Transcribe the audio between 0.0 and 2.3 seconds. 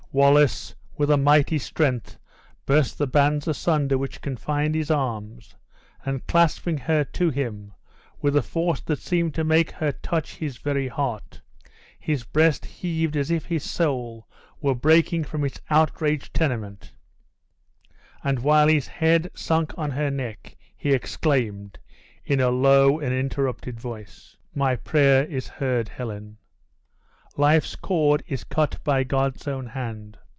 Wallace, with a mighty strength,